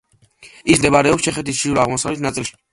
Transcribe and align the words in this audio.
ის 0.75 0.79
მდებარეობს 0.81 1.27
ჩეხეთის 1.29 1.61
ჩრდილო-აღმოსავლეთ 1.63 2.29
ნაწილში. 2.29 2.63